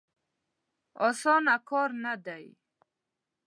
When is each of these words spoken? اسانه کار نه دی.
اسانه 1.07 1.55
کار 1.69 1.89
نه 2.03 2.13
دی. 2.25 2.45